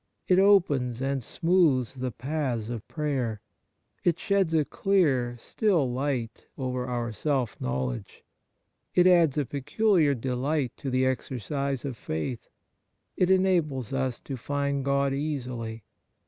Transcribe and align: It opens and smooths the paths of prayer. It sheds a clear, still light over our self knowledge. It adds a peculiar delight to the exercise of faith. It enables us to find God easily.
It 0.27 0.39
opens 0.39 0.99
and 0.99 1.21
smooths 1.21 1.93
the 1.93 2.09
paths 2.09 2.71
of 2.71 2.87
prayer. 2.87 3.39
It 4.03 4.17
sheds 4.17 4.51
a 4.55 4.65
clear, 4.65 5.35
still 5.37 5.91
light 5.93 6.47
over 6.57 6.87
our 6.87 7.11
self 7.11 7.61
knowledge. 7.61 8.23
It 8.95 9.05
adds 9.05 9.37
a 9.37 9.45
peculiar 9.45 10.15
delight 10.15 10.75
to 10.77 10.89
the 10.89 11.05
exercise 11.05 11.85
of 11.85 11.95
faith. 11.97 12.49
It 13.15 13.29
enables 13.29 13.93
us 13.93 14.19
to 14.21 14.37
find 14.37 14.83
God 14.83 15.13
easily. 15.13 15.83